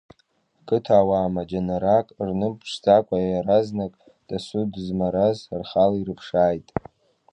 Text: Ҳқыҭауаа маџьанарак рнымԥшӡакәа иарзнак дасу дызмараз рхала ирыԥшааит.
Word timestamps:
Ҳқыҭауаа 0.57 1.33
маџьанарак 1.33 2.07
рнымԥшӡакәа 2.27 3.17
иарзнак 3.21 3.93
дасу 4.27 4.63
дызмараз 4.71 5.37
рхала 5.59 5.95
ирыԥшааит. 5.97 6.67